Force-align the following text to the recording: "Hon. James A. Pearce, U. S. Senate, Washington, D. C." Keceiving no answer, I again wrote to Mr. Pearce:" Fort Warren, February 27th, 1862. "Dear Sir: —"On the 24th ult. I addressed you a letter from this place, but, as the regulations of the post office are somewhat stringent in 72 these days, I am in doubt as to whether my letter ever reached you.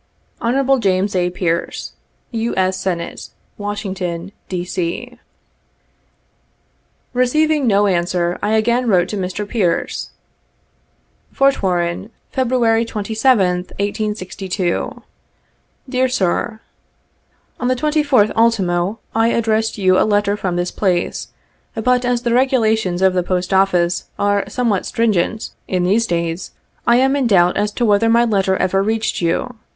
"Hon. 0.41 0.79
James 0.81 1.15
A. 1.15 1.29
Pearce, 1.29 1.93
U. 2.31 2.55
S. 2.57 2.75
Senate, 2.75 3.29
Washington, 3.59 4.31
D. 4.49 4.65
C." 4.65 5.19
Keceiving 7.13 7.65
no 7.67 7.85
answer, 7.85 8.39
I 8.41 8.53
again 8.53 8.87
wrote 8.89 9.09
to 9.09 9.15
Mr. 9.17 9.47
Pearce:" 9.47 10.09
Fort 11.31 11.61
Warren, 11.61 12.09
February 12.31 12.83
27th, 12.83 13.69
1862. 13.79 15.03
"Dear 15.87 16.09
Sir: 16.09 16.61
—"On 17.59 17.67
the 17.67 17.75
24th 17.75 18.31
ult. 18.35 18.97
I 19.13 19.27
addressed 19.27 19.77
you 19.77 19.99
a 19.99 20.01
letter 20.01 20.35
from 20.35 20.55
this 20.55 20.71
place, 20.71 21.27
but, 21.75 22.03
as 22.05 22.23
the 22.23 22.33
regulations 22.33 23.03
of 23.03 23.13
the 23.13 23.21
post 23.21 23.53
office 23.53 24.05
are 24.17 24.49
somewhat 24.49 24.87
stringent 24.87 25.51
in 25.67 25.83
72 25.83 25.89
these 25.93 26.07
days, 26.07 26.51
I 26.87 26.95
am 26.95 27.15
in 27.15 27.27
doubt 27.27 27.55
as 27.55 27.71
to 27.73 27.85
whether 27.85 28.09
my 28.09 28.25
letter 28.25 28.57
ever 28.57 28.81
reached 28.81 29.21
you. 29.21 29.57